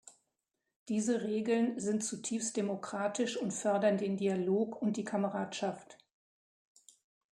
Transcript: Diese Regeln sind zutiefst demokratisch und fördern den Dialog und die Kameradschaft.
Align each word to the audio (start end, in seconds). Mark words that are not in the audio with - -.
Diese 0.87 1.21
Regeln 1.25 1.79
sind 1.79 2.03
zutiefst 2.03 2.57
demokratisch 2.57 3.37
und 3.37 3.51
fördern 3.51 3.99
den 3.99 4.17
Dialog 4.17 4.81
und 4.81 4.97
die 4.97 5.03
Kameradschaft. 5.03 5.99